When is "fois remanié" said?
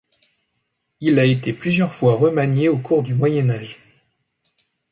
1.93-2.69